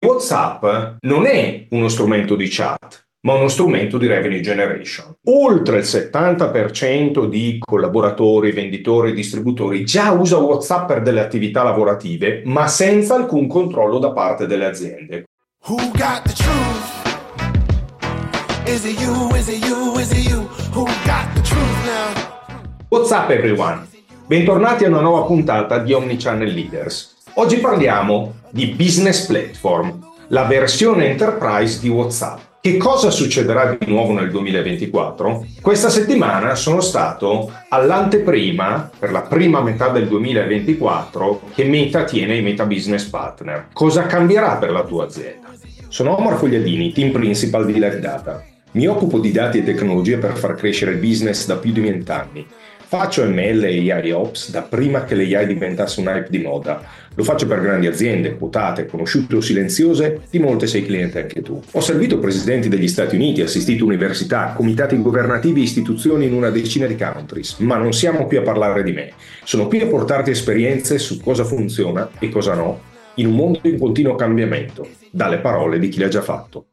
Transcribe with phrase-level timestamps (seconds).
[0.00, 0.64] WhatsApp
[1.00, 5.12] non è uno strumento di chat, ma uno strumento di revenue generation.
[5.24, 12.68] Oltre il 70% di collaboratori, venditori, distributori già usa WhatsApp per delle attività lavorative, ma
[12.68, 15.24] senza alcun controllo da parte delle aziende.
[22.88, 23.88] WhatsApp everyone!
[24.28, 27.16] Bentornati a una nuova puntata di Omnichannel Leaders.
[27.34, 32.38] Oggi parliamo di Business Platform, la versione enterprise di WhatsApp.
[32.60, 35.46] Che cosa succederà di nuovo nel 2024?
[35.60, 42.42] Questa settimana sono stato all'anteprima, per la prima metà del 2024, che Meta tiene i
[42.42, 43.68] Meta Business Partner.
[43.72, 45.48] Cosa cambierà per la tua azienda?
[45.88, 48.44] Sono Omar Fogliadini, team principal di Live Data.
[48.72, 52.46] Mi occupo di dati e tecnologie per far crescere il business da più di vent'anni
[52.90, 56.82] Faccio ML e AI Ops da prima che l'AI diventasse un hype di moda.
[57.16, 61.62] Lo faccio per grandi aziende, quotate, conosciute o silenziose, di molte sei cliente anche tu.
[61.72, 66.86] Ho servito presidenti degli Stati Uniti, assistito università, comitati governativi e istituzioni in una decina
[66.86, 69.12] di countries, ma non siamo qui a parlare di me.
[69.44, 72.80] Sono qui a portarti esperienze su cosa funziona e cosa no,
[73.16, 76.68] in un mondo in continuo cambiamento, dalle parole di chi l'ha già fatto.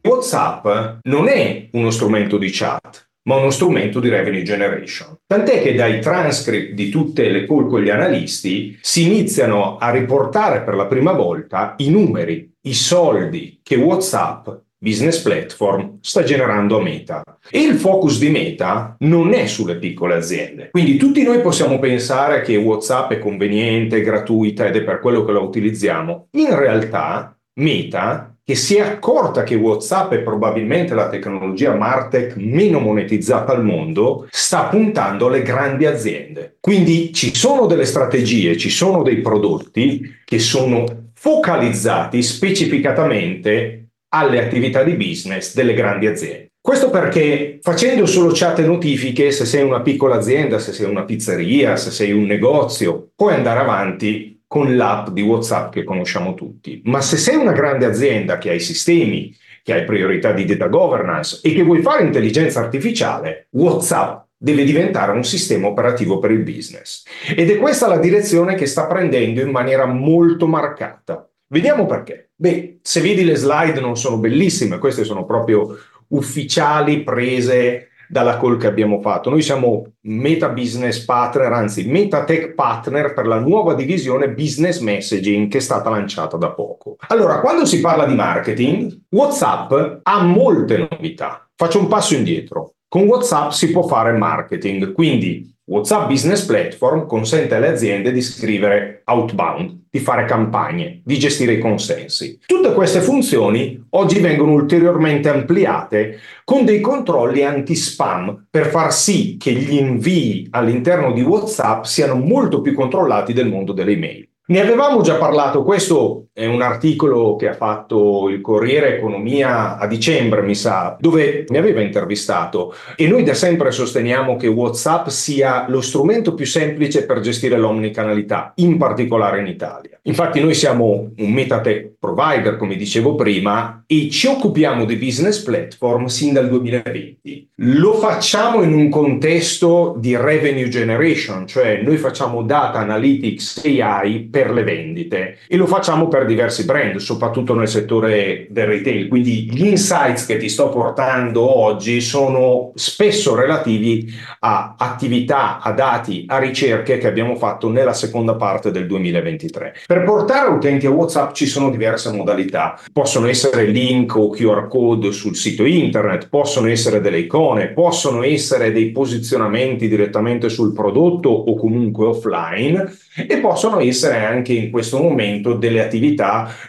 [0.00, 5.16] WhatsApp non è uno strumento di chat, ma uno strumento di revenue generation.
[5.26, 10.62] Tant'è che dai transcript di tutte le call con gli analisti si iniziano a riportare
[10.62, 14.48] per la prima volta i numeri, i soldi che WhatsApp
[14.84, 17.22] business platform sta generando a Meta.
[17.50, 20.68] E il focus di Meta non è sulle piccole aziende.
[20.70, 25.32] Quindi tutti noi possiamo pensare che WhatsApp è conveniente, gratuita ed è per quello che
[25.32, 26.28] la utilizziamo.
[26.32, 32.78] In realtà Meta che si è accorta che WhatsApp è probabilmente la tecnologia Martech meno
[32.78, 36.58] monetizzata al mondo, sta puntando alle grandi aziende.
[36.60, 40.84] Quindi ci sono delle strategie, ci sono dei prodotti che sono
[41.14, 46.48] focalizzati specificatamente alle attività di business delle grandi aziende.
[46.60, 51.04] Questo perché facendo solo chat e notifiche, se sei una piccola azienda, se sei una
[51.04, 56.80] pizzeria, se sei un negozio, puoi andare avanti con l'app di WhatsApp che conosciamo tutti.
[56.84, 60.68] Ma se sei una grande azienda che ha i sistemi, che hai priorità di data
[60.68, 66.44] governance e che vuoi fare intelligenza artificiale, WhatsApp deve diventare un sistema operativo per il
[66.44, 67.02] business.
[67.34, 71.28] Ed è questa la direzione che sta prendendo in maniera molto marcata.
[71.48, 72.30] Vediamo perché.
[72.36, 75.76] Beh, se vedi le slide non sono bellissime, queste sono proprio
[76.10, 79.30] ufficiali prese dalla call che abbiamo fatto.
[79.30, 85.48] Noi siamo Meta Business Partner, anzi Meta Tech Partner per la nuova divisione Business Messaging
[85.48, 86.96] che è stata lanciata da poco.
[87.08, 91.48] Allora, quando si parla di marketing, WhatsApp ha molte novità.
[91.54, 92.74] Faccio un passo indietro.
[92.88, 99.00] Con WhatsApp si può fare marketing, quindi WhatsApp Business Platform consente alle aziende di scrivere
[99.06, 102.38] outbound, di fare campagne, di gestire i consensi.
[102.44, 109.52] Tutte queste funzioni oggi vengono ulteriormente ampliate con dei controlli anti-spam per far sì che
[109.52, 114.28] gli invii all'interno di WhatsApp siano molto più controllati del mondo delle email.
[114.46, 119.86] Ne avevamo già parlato, questo è un articolo che ha fatto il Corriere Economia a
[119.86, 125.66] dicembre, mi sa, dove mi aveva intervistato e noi da sempre sosteniamo che WhatsApp sia
[125.68, 129.96] lo strumento più semplice per gestire l'omnicanalità, in particolare in Italia.
[130.02, 136.06] Infatti noi siamo un metatech provider, come dicevo prima, e ci occupiamo di business platform
[136.06, 137.48] sin dal 2020.
[137.58, 144.52] Lo facciamo in un contesto di revenue generation, cioè noi facciamo data analytics AI per
[144.52, 149.08] le vendite e lo facciamo per diversi brand, soprattutto nel settore del retail.
[149.08, 156.24] Quindi gli insights che ti sto portando oggi sono spesso relativi a attività, a dati,
[156.28, 159.74] a ricerche che abbiamo fatto nella seconda parte del 2023.
[159.86, 162.78] Per portare utenti a WhatsApp ci sono diverse modalità.
[162.92, 168.72] Possono essere link o QR code sul sito internet, possono essere delle icone, possono essere
[168.72, 175.54] dei posizionamenti direttamente sul prodotto o comunque offline e possono essere anche in questo momento
[175.54, 176.13] delle attività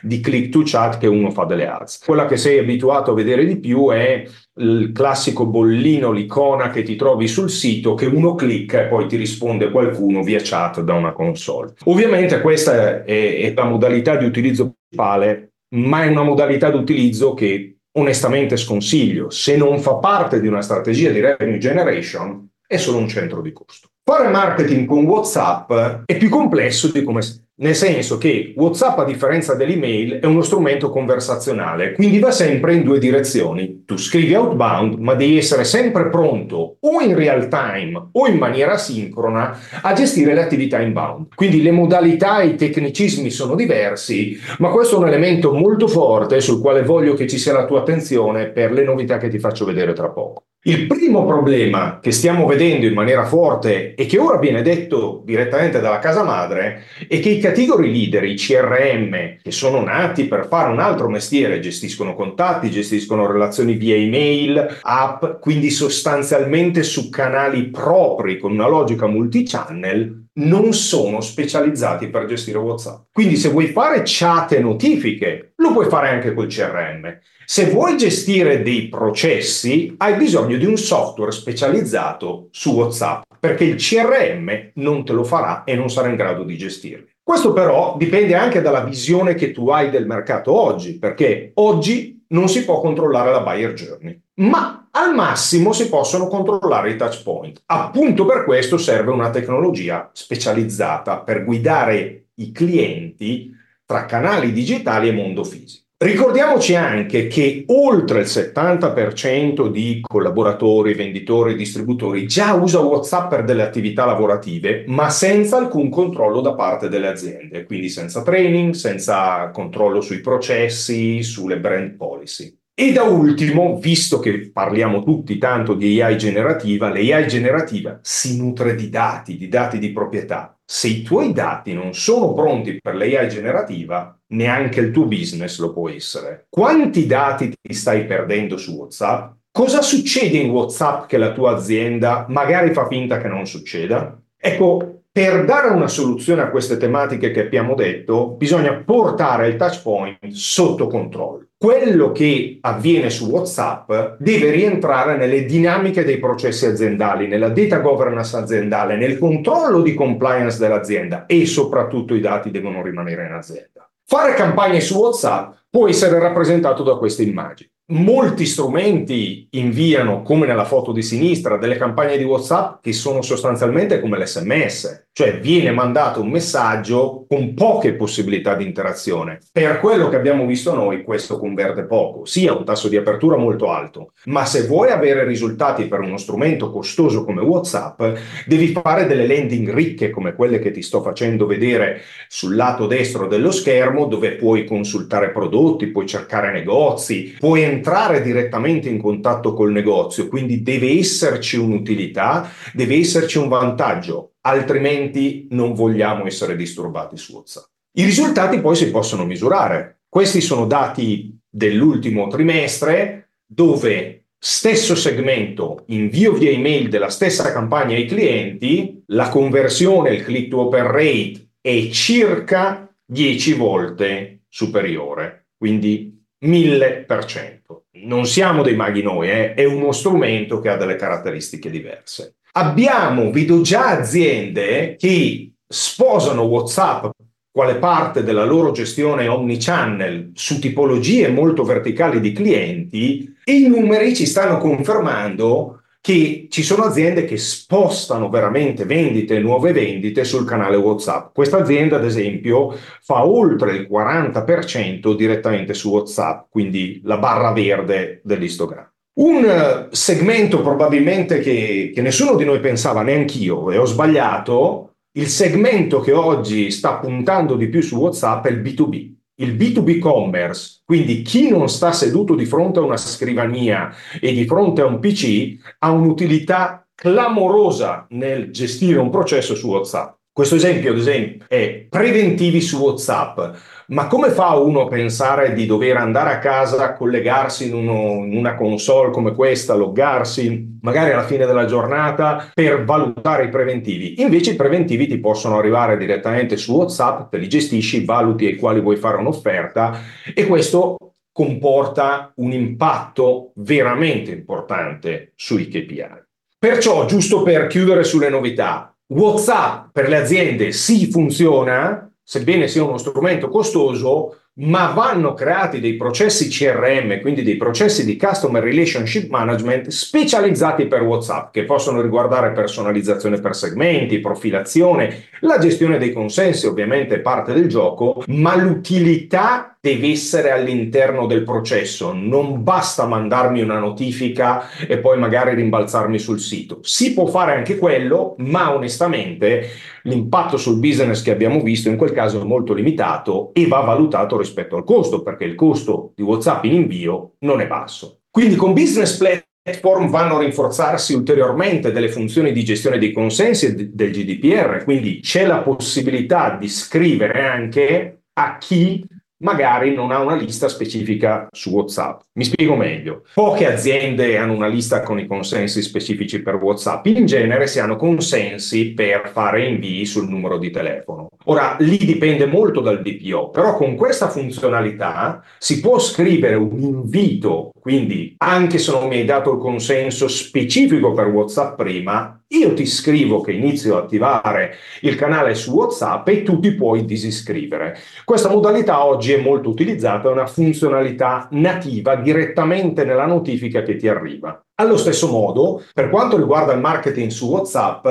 [0.01, 1.99] di click to chat che uno fa delle ads.
[2.05, 4.25] Quella che sei abituato a vedere di più è
[4.57, 9.15] il classico bollino, l'icona che ti trovi sul sito, che uno clicca e poi ti
[9.15, 11.73] risponde qualcuno via chat da una console.
[11.85, 17.33] Ovviamente questa è, è la modalità di utilizzo principale, ma è una modalità di utilizzo
[17.33, 19.29] che onestamente sconsiglio.
[19.29, 23.51] Se non fa parte di una strategia di revenue generation, è solo un centro di
[23.51, 23.89] costo.
[24.03, 25.71] Fare marketing con WhatsApp
[26.05, 27.21] è più complesso di come
[27.57, 32.83] nel senso che WhatsApp, a differenza dell'email, è uno strumento conversazionale, quindi va sempre in
[32.83, 33.83] due direzioni.
[33.85, 38.77] Tu scrivi outbound, ma devi essere sempre pronto o in real time o in maniera
[38.77, 41.27] sincrona a gestire le attività inbound.
[41.33, 46.41] Quindi le modalità e i tecnicismi sono diversi, ma questo è un elemento molto forte
[46.41, 49.63] sul quale voglio che ci sia la tua attenzione per le novità che ti faccio
[49.63, 50.43] vedere tra poco.
[50.67, 55.79] Il primo problema che stiamo vedendo in maniera forte e che ora viene detto direttamente
[55.79, 60.71] dalla casa madre è che i category leader, i CRM, che sono nati per fare
[60.71, 68.39] un altro mestiere, gestiscono contatti, gestiscono relazioni via email, app, quindi sostanzialmente su canali propri
[68.39, 73.07] con una logica multichannel, non sono specializzati per gestire WhatsApp.
[73.11, 77.19] Quindi se vuoi fare chat e notifiche, lo puoi fare anche col CRM.
[77.45, 83.75] Se vuoi gestire dei processi, hai bisogno di un software specializzato su WhatsApp, perché il
[83.75, 87.14] CRM non te lo farà e non sarà in grado di gestirli.
[87.25, 92.47] Questo però dipende anche dalla visione che tu hai del mercato oggi, perché oggi non
[92.47, 97.63] si può controllare la buyer journey, ma al massimo si possono controllare i touch point.
[97.65, 103.51] Appunto per questo serve una tecnologia specializzata per guidare i clienti
[103.87, 105.84] tra canali digitali e mondo fisico.
[106.05, 113.63] Ricordiamoci anche che oltre il 70% di collaboratori, venditori, distributori già usa WhatsApp per delle
[113.63, 119.99] attività lavorative, ma senza alcun controllo da parte delle aziende, quindi senza training, senza controllo
[119.99, 122.55] sui processi, sulle brand policy.
[122.75, 128.75] E da ultimo, visto che parliamo tutti tanto di AI generativa, l'AI generativa si nutre
[128.75, 130.54] di dati, di dati di proprietà.
[130.67, 135.71] Se i tuoi dati non sono pronti per l'AI generativa, neanche il tuo business lo
[135.71, 136.47] può essere.
[136.49, 139.33] Quanti dati ti stai perdendo su WhatsApp?
[139.51, 144.19] Cosa succede in WhatsApp che la tua azienda magari fa finta che non succeda?
[144.35, 149.81] Ecco, per dare una soluzione a queste tematiche che abbiamo detto, bisogna portare il touch
[149.81, 151.45] point sotto controllo.
[151.65, 158.37] Quello che avviene su WhatsApp deve rientrare nelle dinamiche dei processi aziendali, nella data governance
[158.37, 163.89] aziendale, nel controllo di compliance dell'azienda e soprattutto i dati devono rimanere in azienda.
[164.05, 167.67] Fare campagne su WhatsApp può essere rappresentato da queste immagini.
[167.87, 173.99] Molti strumenti inviano, come nella foto di sinistra, delle campagne di WhatsApp che sono sostanzialmente
[173.99, 179.37] come l'SMS, cioè viene mandato un messaggio con poche possibilità di interazione.
[179.51, 183.69] Per quello che abbiamo visto noi, questo converte poco, sia un tasso di apertura molto
[183.69, 188.01] alto, ma se vuoi avere risultati per uno strumento costoso come WhatsApp,
[188.47, 193.27] devi fare delle landing ricche come quelle che ti sto facendo vedere sul lato destro
[193.27, 199.71] dello schermo, dove puoi consultare prodotti, puoi cercare negozi, puoi entrare direttamente in contatto col
[199.71, 207.33] negozio, quindi deve esserci un'utilità, deve esserci un vantaggio, altrimenti non vogliamo essere disturbati su
[207.33, 207.65] WhatsApp.
[207.97, 210.01] I risultati poi si possono misurare.
[210.09, 218.05] Questi sono dati dell'ultimo trimestre dove stesso segmento, invio via email della stessa campagna ai
[218.05, 226.14] clienti, la conversione, il click to open rate è circa 10 volte superiore, quindi
[226.45, 227.59] 1000%.
[228.05, 229.53] Non siamo dei maghi noi, eh?
[229.53, 232.35] è uno strumento che ha delle caratteristiche diverse.
[232.53, 237.07] Abbiamo, vedo già aziende che sposano WhatsApp
[237.51, 244.25] quale parte della loro gestione omnichannel su tipologie molto verticali di clienti i numeri ci
[244.25, 251.33] stanno confermando che ci sono aziende che spostano veramente vendite, nuove vendite sul canale WhatsApp.
[251.33, 258.21] Questa azienda, ad esempio, fa oltre il 40% direttamente su WhatsApp, quindi la barra verde
[258.23, 258.87] dell'histogram.
[259.13, 265.25] Un eh, segmento probabilmente che, che nessuno di noi pensava, neanch'io, e ho sbagliato, il
[265.25, 270.81] segmento che oggi sta puntando di più su WhatsApp è il B2B il B2B commerce,
[270.85, 274.99] quindi chi non sta seduto di fronte a una scrivania e di fronte a un
[274.99, 280.15] PC, ha un'utilità clamorosa nel gestire un processo su WhatsApp.
[280.35, 283.55] Questo esempio, ad esempio, è preventivi su WhatsApp.
[283.87, 288.35] Ma come fa uno a pensare di dover andare a casa, collegarsi in, uno, in,
[288.35, 294.21] una console come questa, loggarsi magari alla fine della giornata per valutare i preventivi?
[294.21, 298.81] Invece i preventivi ti possono arrivare direttamente su WhatsApp, te li gestisci, valuti ai quali
[298.81, 300.01] vuoi fare un'offerta
[300.33, 300.97] e questo
[301.31, 306.23] comporta un impatto veramente importante sui KPI.
[306.59, 312.97] Perciò, giusto per chiudere sulle novità, WhatsApp per le aziende sì funziona, sebbene sia uno
[312.97, 319.87] strumento costoso, ma vanno creati dei processi CRM, quindi dei processi di Customer Relationship Management
[319.89, 327.19] specializzati per WhatsApp, che possono riguardare personalizzazione per segmenti, profilazione, la gestione dei consensi, ovviamente
[327.19, 334.67] parte del gioco, ma l'utilità deve essere all'interno del processo, non basta mandarmi una notifica
[334.87, 336.79] e poi magari rimbalzarmi sul sito.
[336.81, 339.69] Si può fare anche quello, ma onestamente
[340.05, 344.37] l'impatto sul business che abbiamo visto in quel caso è molto limitato e va valutato
[344.45, 348.21] rispetto al costo, perché il costo di WhatsApp in invio non è basso.
[348.29, 354.11] Quindi con Business Platform vanno a rinforzarsi ulteriormente delle funzioni di gestione dei consensi del
[354.11, 359.05] GDPR, quindi c'è la possibilità di scrivere anche a chi
[359.43, 362.21] magari non ha una lista specifica su WhatsApp.
[362.37, 363.23] Mi spiego meglio.
[363.33, 367.05] Poche aziende hanno una lista con i consensi specifici per WhatsApp.
[367.05, 371.29] In genere si hanno consensi per fare invii sul numero di telefono.
[371.45, 377.71] Ora, lì dipende molto dal DPO, però con questa funzionalità si può scrivere un invito,
[377.79, 382.85] quindi anche se non mi hai dato il consenso specifico per WhatsApp prima, io ti
[382.85, 387.97] scrivo che inizio a attivare il canale su WhatsApp e tu ti puoi disiscrivere.
[388.23, 394.07] Questa modalità oggi è molto utilizzata, è una funzionalità nativa direttamente nella notifica che ti
[394.07, 394.64] arriva.
[394.77, 398.05] Allo stesso modo, per quanto riguarda il marketing su WhatsApp,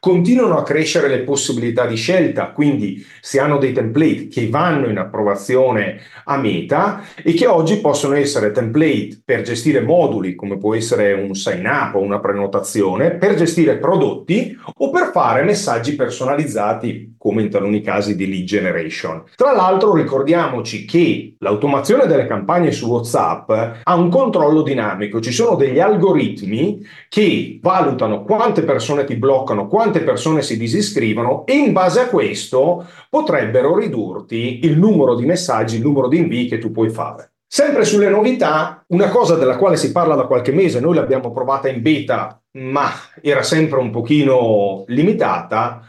[0.00, 4.98] continuano a crescere le possibilità di scelta, quindi si hanno dei template che vanno in
[4.98, 11.14] approvazione a meta e che oggi possono essere template per gestire moduli, come può essere
[11.14, 17.40] un sign up o una prenotazione, per gestire prodotti o per fare messaggi personalizzati, come
[17.40, 19.22] in taluni casi di lead generation.
[19.36, 23.50] Tra l'altro ricordiamoci che l'automazione delle campagne su WhatsApp
[23.82, 29.68] ha un controllo dinamico, ci sono degli algoritmi algoritmi che valutano quante persone ti bloccano,
[29.68, 35.76] quante persone si disiscrivono e in base a questo potrebbero ridurti il numero di messaggi,
[35.76, 37.32] il numero di invii che tu puoi fare.
[37.46, 41.68] Sempre sulle novità, una cosa della quale si parla da qualche mese, noi l'abbiamo provata
[41.68, 42.90] in beta, ma
[43.20, 45.82] era sempre un pochino limitata,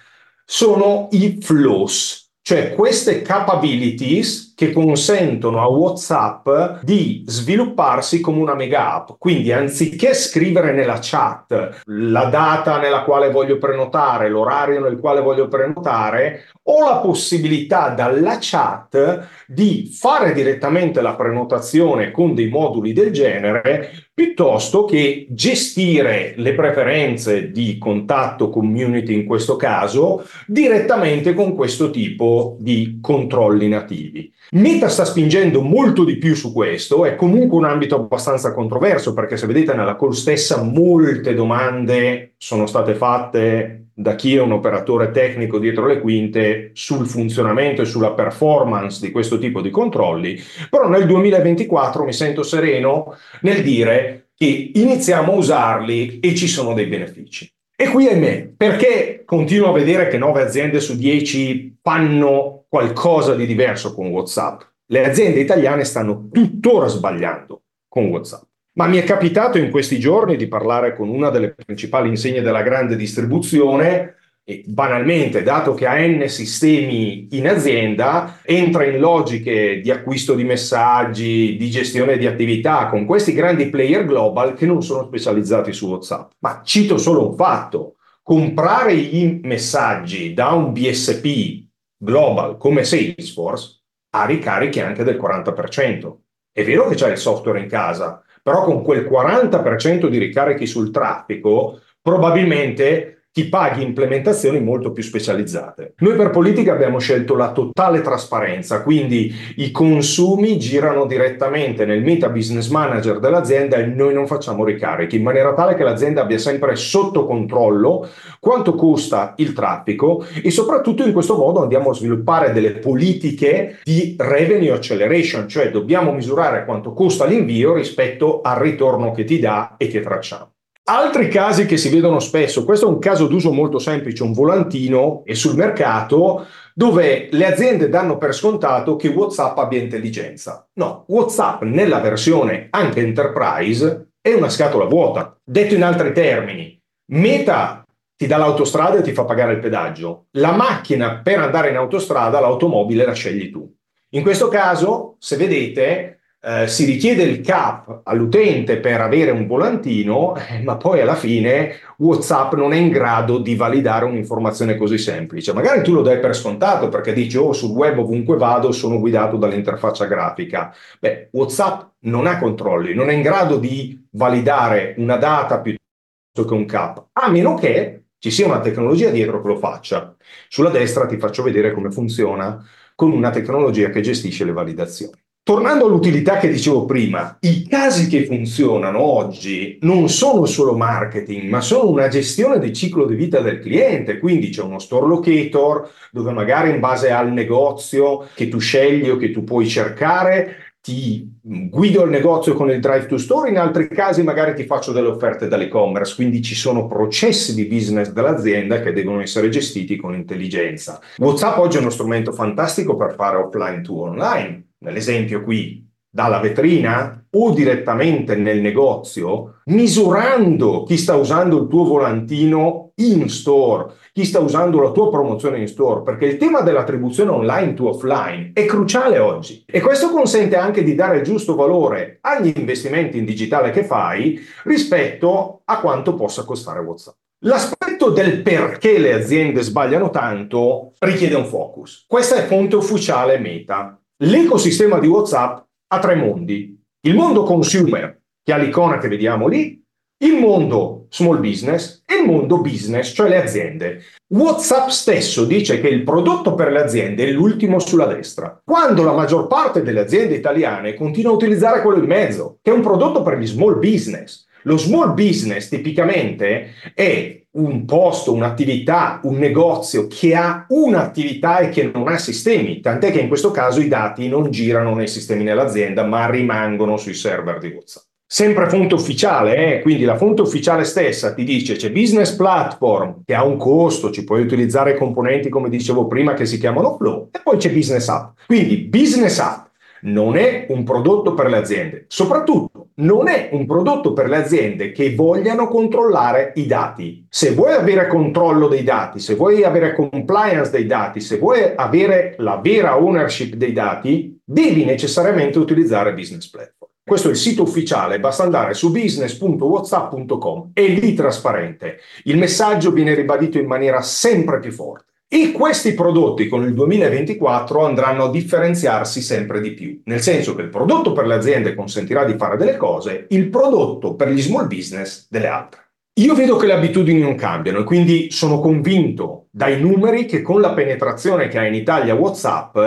[0.44, 8.94] sono i flows, cioè queste capabilities che consentono a WhatsApp di svilupparsi come una mega
[8.94, 9.10] app.
[9.18, 15.48] Quindi anziché scrivere nella chat la data nella quale voglio prenotare, l'orario nel quale voglio
[15.48, 23.12] prenotare, ho la possibilità dalla chat di fare direttamente la prenotazione con dei moduli del
[23.12, 31.90] genere piuttosto che gestire le preferenze di contatto community in questo caso direttamente con questo
[31.90, 34.32] tipo di controlli nativi.
[34.54, 39.38] Meta sta spingendo molto di più su questo, è comunque un ambito abbastanza controverso perché
[39.38, 45.12] se vedete nella call stessa molte domande sono state fatte da chi è un operatore
[45.12, 50.38] tecnico dietro le quinte sul funzionamento e sulla performance di questo tipo di controlli,
[50.70, 56.74] però nel 2024 mi sento sereno nel dire che iniziamo a usarli e ci sono
[56.74, 57.50] dei benefici.
[57.74, 63.36] E qui è me, perché continuo a vedere che 9 aziende su 10 fanno qualcosa
[63.36, 64.62] di diverso con WhatsApp.
[64.86, 68.44] Le aziende italiane stanno tuttora sbagliando con WhatsApp.
[68.78, 72.62] Ma mi è capitato in questi giorni di parlare con una delle principali insegne della
[72.62, 79.92] grande distribuzione e banalmente, dato che ha N sistemi in azienda, entra in logiche di
[79.92, 85.04] acquisto di messaggi, di gestione di attività con questi grandi player global che non sono
[85.04, 86.32] specializzati su WhatsApp.
[86.40, 87.96] Ma cito solo un fatto.
[88.24, 91.70] Comprare i messaggi da un BSP
[92.02, 93.82] global come Salesforce
[94.14, 96.16] ha ricarichi anche del 40%.
[96.52, 100.92] È vero che c'è il software in casa, però con quel 40% di ricarichi sul
[100.92, 105.94] traffico probabilmente ti paghi implementazioni molto più specializzate.
[106.00, 112.28] Noi per politica abbiamo scelto la totale trasparenza, quindi i consumi girano direttamente nel Meta
[112.28, 116.76] Business Manager dell'azienda e noi non facciamo ricarichi, in maniera tale che l'azienda abbia sempre
[116.76, 118.10] sotto controllo
[118.40, 124.16] quanto costa il traffico e soprattutto in questo modo andiamo a sviluppare delle politiche di
[124.18, 129.88] revenue acceleration, cioè dobbiamo misurare quanto costa l'invio rispetto al ritorno che ti dà e
[129.88, 130.51] che tracciamo.
[130.84, 135.22] Altri casi che si vedono spesso, questo è un caso d'uso molto semplice, un volantino
[135.26, 140.68] e sul mercato dove le aziende danno per scontato che WhatsApp abbia intelligenza.
[140.74, 145.38] No, WhatsApp nella versione anche enterprise è una scatola vuota.
[145.44, 146.80] Detto in altri termini,
[147.12, 147.84] Meta
[148.16, 150.28] ti dà l'autostrada e ti fa pagare il pedaggio.
[150.32, 153.72] La macchina per andare in autostrada, l'automobile la scegli tu.
[154.14, 160.36] In questo caso, se vedete, eh, si richiede il CAP all'utente per avere un volantino,
[160.36, 165.54] eh, ma poi alla fine WhatsApp non è in grado di validare un'informazione così semplice.
[165.54, 169.38] Magari tu lo dai per scontato perché dici, oh, sul web ovunque vado sono guidato
[169.38, 170.74] dall'interfaccia grafica.
[171.00, 176.54] Beh, WhatsApp non ha controlli, non è in grado di validare una data piuttosto che
[176.54, 180.16] un CAP, a meno che ci sia una tecnologia dietro che lo faccia.
[180.48, 182.64] Sulla destra ti faccio vedere come funziona
[182.96, 185.20] con una tecnologia che gestisce le validazioni.
[185.52, 191.60] Tornando all'utilità che dicevo prima, i casi che funzionano oggi non sono solo marketing, ma
[191.60, 194.18] sono una gestione del ciclo di vita del cliente.
[194.18, 199.18] Quindi c'è uno store locator dove magari in base al negozio che tu scegli o
[199.18, 203.90] che tu puoi cercare, ti guido il negozio con il drive to store, in altri
[203.90, 208.94] casi magari ti faccio delle offerte dall'e-commerce, quindi ci sono processi di business dell'azienda che
[208.94, 211.02] devono essere gestiti con intelligenza.
[211.18, 217.24] WhatsApp oggi è uno strumento fantastico per fare offline to online nell'esempio qui, dalla vetrina
[217.34, 224.40] o direttamente nel negozio, misurando chi sta usando il tuo volantino in store, chi sta
[224.40, 229.18] usando la tua promozione in store, perché il tema dell'attribuzione online to offline è cruciale
[229.20, 233.86] oggi e questo consente anche di dare il giusto valore agli investimenti in digitale che
[233.86, 237.16] fai rispetto a quanto possa costare WhatsApp.
[237.44, 242.06] L'aspetto del perché le aziende sbagliano tanto richiede un focus.
[242.08, 244.01] Questa è fonte ufficiale Meta.
[244.24, 246.80] L'ecosistema di WhatsApp ha tre mondi.
[247.08, 249.84] Il mondo consumer, che ha l'icona che vediamo lì,
[250.24, 254.04] il mondo small business e il mondo business, cioè le aziende.
[254.28, 259.14] WhatsApp stesso dice che il prodotto per le aziende è l'ultimo sulla destra, quando la
[259.14, 263.24] maggior parte delle aziende italiane continua a utilizzare quello in mezzo, che è un prodotto
[263.24, 264.46] per gli small business.
[264.64, 271.92] Lo small business tipicamente è un posto, un'attività, un negozio che ha un'attività e che
[271.94, 276.06] non ha sistemi, tant'è che in questo caso i dati non girano nei sistemi nell'azienda,
[276.06, 278.04] ma rimangono sui server di WhatsApp.
[278.26, 279.82] Sempre fonte ufficiale, eh?
[279.82, 284.24] quindi la fonte ufficiale stessa ti dice c'è business platform che ha un costo, ci
[284.24, 288.38] puoi utilizzare componenti come dicevo prima che si chiamano flow e poi c'è business app.
[288.46, 289.66] Quindi business app
[290.04, 294.92] non è un prodotto per le aziende, soprattutto non è un prodotto per le aziende
[294.92, 297.26] che vogliano controllare i dati.
[297.30, 302.36] Se vuoi avere controllo dei dati, se vuoi avere compliance dei dati, se vuoi avere
[302.38, 306.92] la vera ownership dei dati, devi necessariamente utilizzare Business Platform.
[307.04, 311.98] Questo è il sito ufficiale, basta andare su business.whatsapp.com, è lì trasparente.
[312.24, 315.11] Il messaggio viene ribadito in maniera sempre più forte.
[315.34, 320.64] E questi prodotti con il 2024 andranno a differenziarsi sempre di più, nel senso che
[320.64, 324.68] il prodotto per le aziende consentirà di fare delle cose, il prodotto per gli small
[324.68, 325.92] business delle altre.
[326.20, 330.60] Io vedo che le abitudini non cambiano e quindi sono convinto dai numeri che con
[330.60, 332.78] la penetrazione che ha in Italia WhatsApp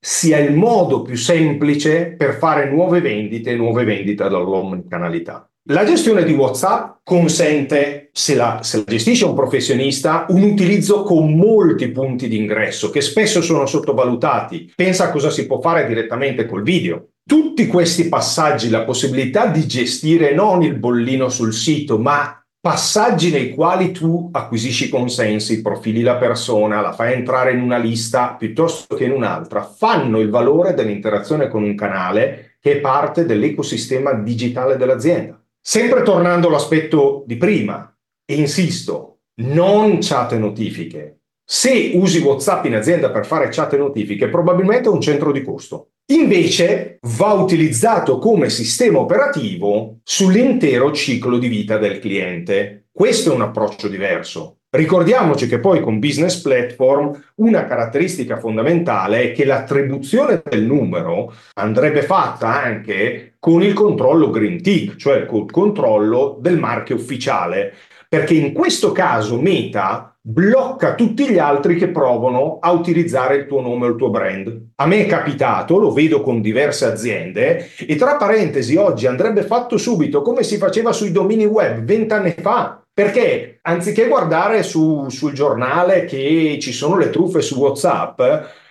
[0.00, 5.46] sia il modo più semplice per fare nuove vendite e nuove vendite dall'omnicanalità.
[5.66, 11.36] La gestione di WhatsApp consente, se la, se la, gestisce un professionista, un utilizzo con
[11.36, 14.72] molti punti di ingresso che spesso sono sottovalutati.
[14.74, 17.10] Pensa a cosa si può fare direttamente col video.
[17.24, 23.50] Tutti questi passaggi, la possibilità di gestire non il bollino sul sito, ma passaggi nei
[23.50, 29.04] quali tu acquisisci consensi, profili la persona, la fai entrare in una lista piuttosto che
[29.04, 35.41] in un'altra, fanno il valore dell'interazione con un canale che è parte dell'ecosistema digitale dell'azienda.
[35.64, 41.20] Sempre tornando all'aspetto di prima, e insisto, non chat e notifiche.
[41.48, 45.42] Se usi WhatsApp in azienda per fare chat e notifiche, probabilmente è un centro di
[45.42, 45.90] costo.
[46.12, 52.88] Invece va utilizzato come sistema operativo sull'intero ciclo di vita del cliente.
[52.90, 54.61] Questo è un approccio diverso.
[54.74, 62.00] Ricordiamoci che poi con Business Platform una caratteristica fondamentale è che l'attribuzione del numero andrebbe
[62.00, 67.74] fatta anche con il controllo Green Tick, cioè col controllo del marchio ufficiale,
[68.08, 73.60] perché in questo caso Meta blocca tutti gli altri che provano a utilizzare il tuo
[73.60, 74.68] nome o il tuo brand.
[74.76, 79.76] A me è capitato, lo vedo con diverse aziende, e tra parentesi oggi andrebbe fatto
[79.76, 86.04] subito come si faceva sui domini web vent'anni fa perché anziché guardare su, sul giornale
[86.04, 88.20] che ci sono le truffe su WhatsApp,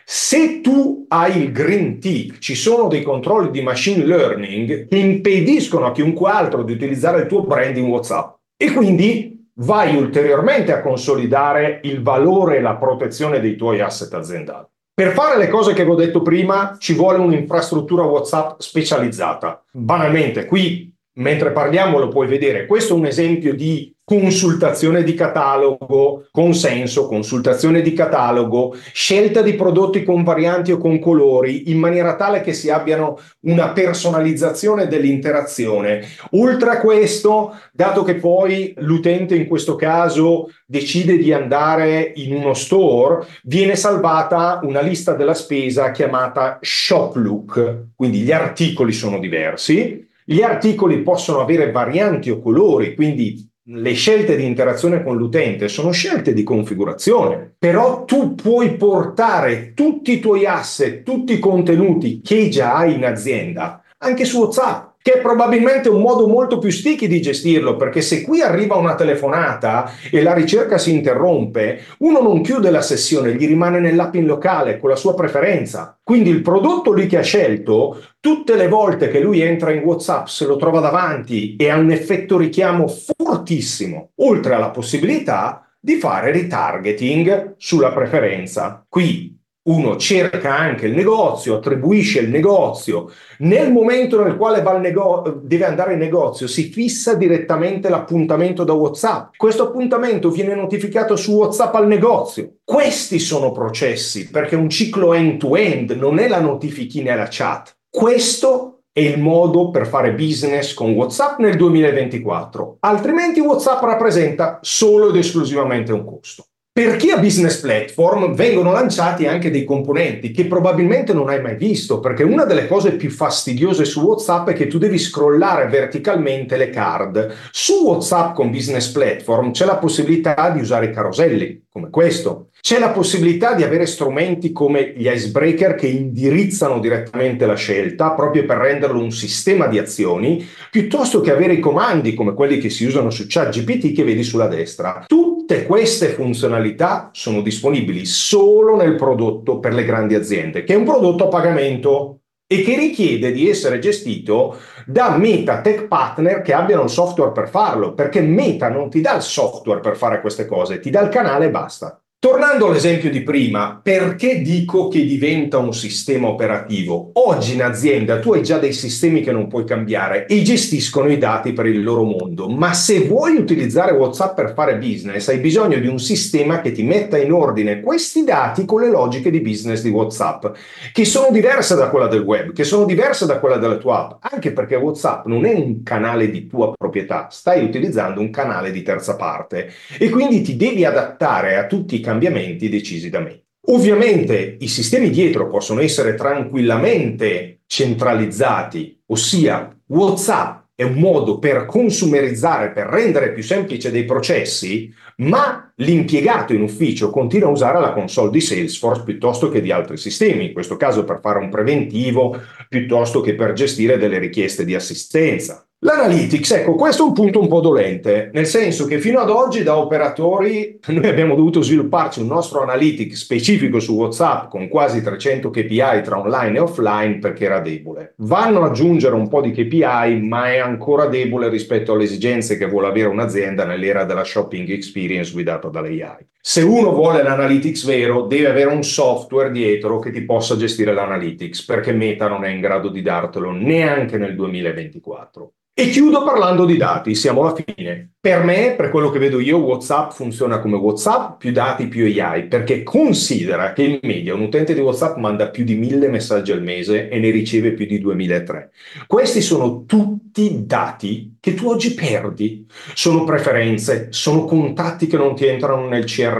[0.05, 5.87] se tu hai il green tick, ci sono dei controlli di machine learning che impediscono
[5.87, 8.35] a chiunque altro di utilizzare il tuo brand in WhatsApp.
[8.57, 14.65] E quindi vai ulteriormente a consolidare il valore e la protezione dei tuoi asset aziendali.
[14.93, 19.63] Per fare le cose che vi ho detto prima ci vuole un'infrastruttura WhatsApp specializzata.
[19.71, 22.65] Banalmente, qui mentre parliamo lo puoi vedere.
[22.65, 30.03] Questo è un esempio di consultazione di catalogo, consenso, consultazione di catalogo, scelta di prodotti
[30.03, 36.03] con varianti o con colori, in maniera tale che si abbiano una personalizzazione dell'interazione.
[36.31, 42.53] Oltre a questo, dato che poi l'utente in questo caso decide di andare in uno
[42.53, 50.05] store, viene salvata una lista della spesa chiamata Shop Look, quindi gli articoli sono diversi.
[50.23, 55.91] Gli articoli possono avere varianti o colori, quindi le scelte di interazione con l'utente sono
[55.91, 62.49] scelte di configurazione, però tu puoi portare tutti i tuoi asset, tutti i contenuti che
[62.49, 67.07] già hai in azienda, anche su WhatsApp che è probabilmente un modo molto più sticky
[67.07, 72.41] di gestirlo, perché se qui arriva una telefonata e la ricerca si interrompe, uno non
[72.41, 75.97] chiude la sessione, gli rimane nell'app in locale con la sua preferenza.
[76.03, 80.27] Quindi il prodotto lì che ha scelto, tutte le volte che lui entra in WhatsApp
[80.27, 86.31] se lo trova davanti e ha un effetto richiamo fortissimo, oltre alla possibilità di fare
[86.31, 88.85] retargeting sulla preferenza.
[88.87, 95.65] Qui uno cerca anche il negozio, attribuisce il negozio, nel momento nel quale nego- deve
[95.65, 99.33] andare in negozio si fissa direttamente l'appuntamento da WhatsApp.
[99.37, 102.55] Questo appuntamento viene notificato su WhatsApp al negozio.
[102.63, 107.75] Questi sono processi perché un ciclo end-to-end non è la notifichina e chat.
[107.87, 112.77] Questo è il modo per fare business con WhatsApp nel 2024.
[112.79, 116.45] Altrimenti WhatsApp rappresenta solo ed esclusivamente un costo.
[116.73, 121.57] Per chi ha business platform vengono lanciati anche dei componenti che probabilmente non hai mai
[121.57, 126.55] visto, perché una delle cose più fastidiose su WhatsApp è che tu devi scrollare verticalmente
[126.55, 127.35] le card.
[127.51, 132.49] Su WhatsApp con business platform c'è la possibilità di usare i caroselli, come questo.
[132.59, 138.45] C'è la possibilità di avere strumenti come gli icebreaker che indirizzano direttamente la scelta proprio
[138.45, 142.85] per renderlo un sistema di azioni, piuttosto che avere i comandi come quelli che si
[142.85, 145.05] usano su ChatGPT che vedi sulla destra.
[145.07, 150.83] Tutte queste funzionalità sono disponibili solo nel prodotto per le grandi aziende, che è un
[150.83, 152.20] prodotto a pagamento
[152.51, 157.47] e che richiede di essere gestito da Meta Tech Partner che abbiano il software per
[157.47, 161.07] farlo, perché Meta non ti dà il software per fare queste cose, ti dà il
[161.07, 162.00] canale e basta.
[162.23, 167.09] Tornando all'esempio di prima, perché dico che diventa un sistema operativo?
[167.13, 171.17] Oggi in azienda tu hai già dei sistemi che non puoi cambiare e gestiscono i
[171.17, 175.79] dati per il loro mondo, ma se vuoi utilizzare WhatsApp per fare business hai bisogno
[175.79, 179.81] di un sistema che ti metta in ordine questi dati con le logiche di business
[179.81, 180.45] di WhatsApp,
[180.93, 184.31] che sono diverse da quella del web, che sono diverse da quella della tua app,
[184.31, 188.83] anche perché WhatsApp non è un canale di tua proprietà, stai utilizzando un canale di
[188.83, 193.43] terza parte e quindi ti devi adattare a tutti i cambiamenti decisi da me.
[193.67, 202.71] Ovviamente i sistemi dietro possono essere tranquillamente centralizzati, ossia WhatsApp è un modo per consumerizzare,
[202.71, 208.31] per rendere più semplice dei processi, ma l'impiegato in ufficio continua a usare la console
[208.31, 212.35] di Salesforce piuttosto che di altri sistemi, in questo caso per fare un preventivo
[212.67, 215.65] piuttosto che per gestire delle richieste di assistenza.
[215.83, 219.63] L'analytics, ecco, questo è un punto un po' dolente, nel senso che fino ad oggi
[219.63, 225.49] da operatori noi abbiamo dovuto svilupparci un nostro analytics specifico su WhatsApp con quasi 300
[225.49, 228.13] KPI tra online e offline perché era debole.
[228.17, 232.67] Vanno ad aggiungere un po' di KPI, ma è ancora debole rispetto alle esigenze che
[232.67, 236.30] vuole avere un'azienda nell'era della shopping experience guidata dall'AI.
[236.43, 241.63] Se uno vuole l'analytics vero, deve avere un software dietro che ti possa gestire l'analytics,
[241.63, 245.53] perché Meta non è in grado di dartelo neanche nel 2024.
[245.73, 248.11] E chiudo parlando di dati, siamo alla fine.
[248.19, 252.47] Per me, per quello che vedo io, WhatsApp funziona come WhatsApp, più dati, più AI,
[252.47, 256.61] perché considera che in media un utente di WhatsApp manda più di mille messaggi al
[256.61, 258.69] mese e ne riceve più di 2003.
[259.07, 262.67] Questi sono tutti dati che tu oggi perdi.
[262.93, 266.30] Sono preferenze, sono contatti che non ti entrano nel CRM.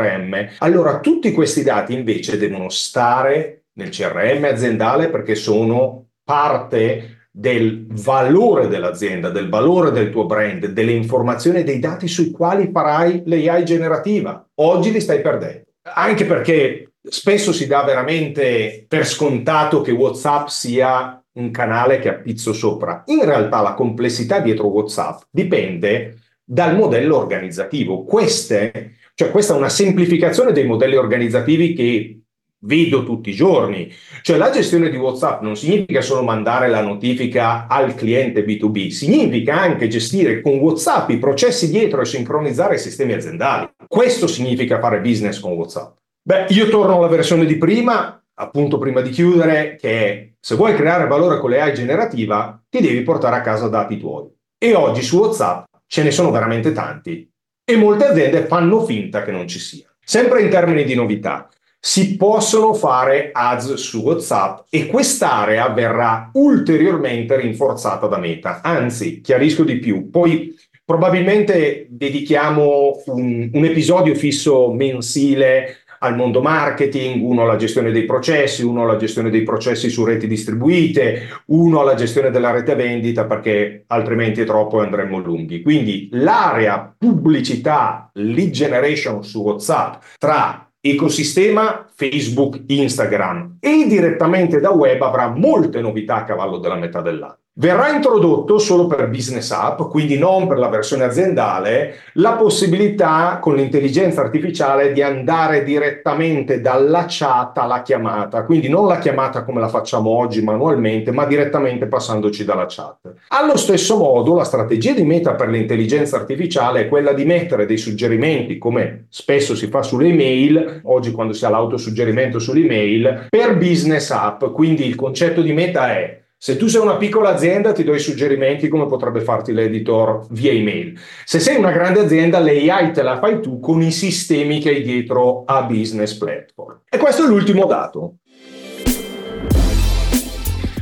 [0.60, 8.68] Allora, tutti questi dati invece devono stare nel CRM aziendale perché sono parte del valore
[8.68, 14.46] dell'azienda, del valore del tuo brand, delle informazioni dei dati sui quali farai l'AI generativa.
[14.56, 15.64] Oggi li stai perdendo.
[15.84, 22.14] Anche perché spesso si dà veramente per scontato che WhatsApp sia un canale che ha
[22.14, 23.04] pizzo sopra.
[23.08, 26.21] In realtà la complessità dietro WhatsApp dipende
[26.52, 28.04] dal modello organizzativo.
[28.04, 32.20] Queste, cioè questa è una semplificazione dei modelli organizzativi che
[32.64, 33.90] vedo tutti i giorni.
[34.22, 39.62] Cioè la gestione di WhatsApp non significa solo mandare la notifica al cliente B2B, significa
[39.62, 43.70] anche gestire con WhatsApp i processi dietro e sincronizzare i sistemi aziendali.
[43.88, 45.96] Questo significa fare business con WhatsApp.
[46.22, 51.08] Beh, io torno alla versione di prima, appunto prima di chiudere, che se vuoi creare
[51.08, 54.28] valore con l'AI generativa, ti devi portare a casa dati tuoi.
[54.58, 57.30] E oggi su WhatsApp ce ne sono veramente tanti
[57.66, 59.94] e molte aziende fanno finta che non ci sia.
[60.02, 67.36] Sempre in termini di novità, si possono fare ads su WhatsApp e quest'area verrà ulteriormente
[67.36, 68.62] rinforzata da Meta.
[68.64, 77.24] Anzi, chiarisco di più, poi probabilmente dedichiamo un, un episodio fisso mensile al mondo marketing,
[77.24, 81.94] uno alla gestione dei processi, uno alla gestione dei processi su reti distribuite, uno alla
[81.94, 85.62] gestione della rete vendita perché altrimenti è troppo e andremo lunghi.
[85.62, 95.00] Quindi l'area pubblicità lead generation su WhatsApp tra ecosistema Facebook, Instagram e direttamente da web
[95.04, 97.41] avrà molte novità a cavallo della metà dell'anno.
[97.54, 103.56] Verrà introdotto solo per business app, quindi non per la versione aziendale, la possibilità con
[103.56, 109.68] l'intelligenza artificiale di andare direttamente dalla chat alla chiamata, quindi non la chiamata come la
[109.68, 113.16] facciamo oggi manualmente, ma direttamente passandoci dalla chat.
[113.28, 117.78] Allo stesso modo, la strategia di Meta per l'intelligenza artificiale è quella di mettere dei
[117.78, 124.10] suggerimenti, come spesso si fa sulle email, oggi quando si ha l'autosuggerimento sull'email, per business
[124.12, 127.94] app, quindi il concetto di Meta è se tu sei una piccola azienda ti do
[127.94, 131.00] i suggerimenti come potrebbe farti l'editor via email.
[131.24, 134.82] Se sei una grande azienda l'AI te la fai tu con i sistemi che hai
[134.82, 136.80] dietro a Business Platform.
[136.90, 138.16] E questo è l'ultimo dato.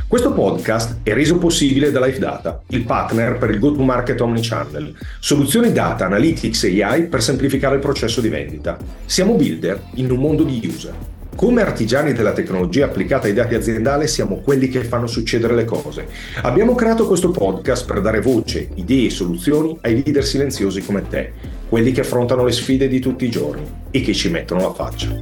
[0.08, 6.06] Questo podcast è reso possibile da LifeData, il partner per il go-to-market omnichannel, soluzioni data,
[6.06, 8.78] analytics e AI per semplificare il processo di vendita.
[9.04, 11.19] Siamo builder in un mondo di user.
[11.40, 16.06] Come artigiani della tecnologia applicata ai dati aziendali siamo quelli che fanno succedere le cose.
[16.42, 21.32] Abbiamo creato questo podcast per dare voce, idee e soluzioni ai leader silenziosi come te,
[21.66, 25.18] quelli che affrontano le sfide di tutti i giorni e che ci mettono la faccia.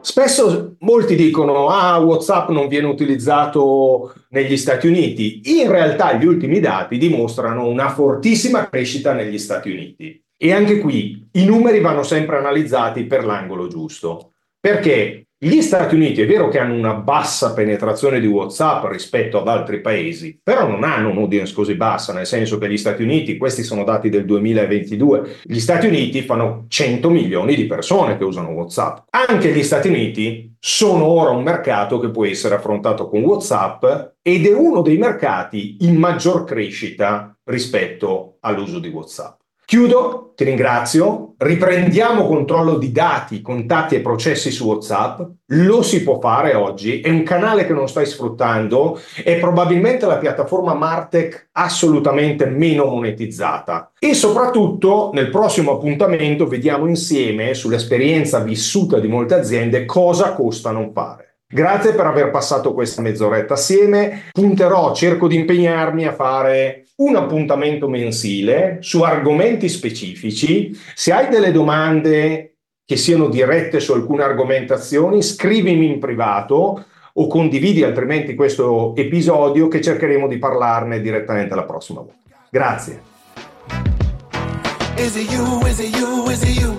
[0.00, 5.40] Spesso molti dicono ah WhatsApp non viene utilizzato negli Stati Uniti.
[5.60, 10.22] In realtà gli ultimi dati dimostrano una fortissima crescita negli Stati Uniti.
[10.42, 16.22] E anche qui i numeri vanno sempre analizzati per l'angolo giusto, perché gli Stati Uniti
[16.22, 20.82] è vero che hanno una bassa penetrazione di WhatsApp rispetto ad altri paesi, però non
[20.82, 25.40] hanno un'audience così bassa, nel senso che gli Stati Uniti, questi sono dati del 2022,
[25.42, 29.08] gli Stati Uniti fanno 100 milioni di persone che usano WhatsApp.
[29.10, 33.84] Anche gli Stati Uniti sono ora un mercato che può essere affrontato con WhatsApp
[34.22, 39.39] ed è uno dei mercati in maggior crescita rispetto all'uso di WhatsApp.
[39.70, 46.18] Chiudo, ti ringrazio, riprendiamo controllo di dati, contatti e processi su WhatsApp, lo si può
[46.18, 52.46] fare oggi, è un canale che non stai sfruttando, è probabilmente la piattaforma Martech assolutamente
[52.46, 53.92] meno monetizzata.
[53.96, 60.90] E soprattutto nel prossimo appuntamento vediamo insieme sull'esperienza vissuta di molte aziende cosa costa non
[60.92, 61.29] fare.
[61.52, 64.26] Grazie per aver passato questa mezz'oretta assieme.
[64.30, 70.70] Punterò, cerco di impegnarmi a fare un appuntamento mensile su argomenti specifici.
[70.94, 77.82] Se hai delle domande che siano dirette su alcune argomentazioni, scrivimi in privato o condividi
[77.82, 82.14] altrimenti questo episodio che cercheremo di parlarne direttamente la prossima volta.
[82.48, 83.02] Grazie.
[84.98, 86.78] Is it you, is it you, is it you?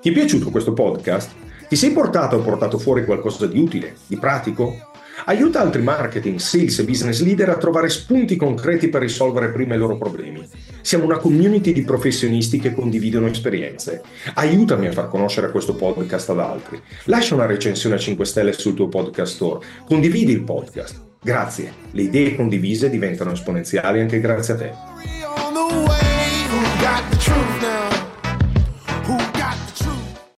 [0.00, 1.30] Ti è piaciuto questo podcast?
[1.68, 4.88] Ti sei portato o portato fuori qualcosa di utile, di pratico?
[5.26, 9.78] Aiuta altri marketing, sales e business leader a trovare spunti concreti per risolvere prima i
[9.78, 10.48] loro problemi.
[10.80, 14.02] Siamo una community di professionisti che condividono esperienze.
[14.34, 16.80] Aiutami a far conoscere questo podcast ad altri.
[17.04, 19.66] Lascia una recensione a 5 stelle sul tuo podcast store.
[19.86, 21.00] Condividi il podcast.
[21.22, 21.72] Grazie.
[21.90, 24.72] Le idee condivise diventano esponenziali anche grazie a te.